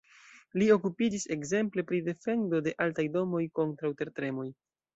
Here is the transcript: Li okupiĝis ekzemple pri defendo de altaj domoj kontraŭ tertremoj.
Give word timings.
Li 0.61 0.69
okupiĝis 0.75 1.25
ekzemple 1.35 1.85
pri 1.93 2.01
defendo 2.09 2.63
de 2.69 2.75
altaj 2.89 3.07
domoj 3.19 3.45
kontraŭ 3.61 3.95
tertremoj. 4.05 4.51